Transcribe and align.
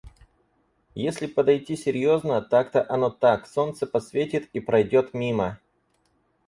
Если 0.95 1.27
подойти 1.27 1.75
серьезно— 1.75 2.41
так-то 2.41 2.83
оно 2.89 3.11
так. 3.11 3.45
Солнце 3.45 3.85
посветит— 3.85 4.49
и 4.51 4.59
пройдет 4.59 5.13
мимо. 5.13 5.59